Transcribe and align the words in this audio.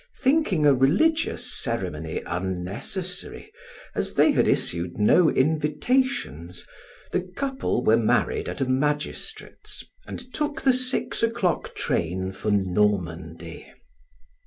Thinking 0.19 0.65
a 0.65 0.73
religious 0.73 1.45
ceremony 1.61 2.23
unnecessary, 2.25 3.51
as 3.93 4.15
they 4.15 4.31
had 4.31 4.47
issued 4.47 4.97
no 4.97 5.29
invitations, 5.29 6.65
the 7.11 7.21
couple 7.21 7.83
were 7.83 7.97
married 7.97 8.49
at 8.49 8.61
a 8.61 8.65
magistrate's 8.65 9.83
and 10.07 10.33
took 10.33 10.63
the 10.63 10.73
six 10.73 11.21
o'clock 11.21 11.75
train 11.75 12.31
for 12.31 12.49
Normandy. 12.49 13.71